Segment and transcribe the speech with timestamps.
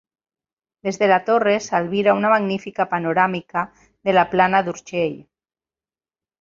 [0.87, 3.65] Des de la torre s'albira una magnífica panoràmica
[4.09, 5.17] de la plana d'Urgell.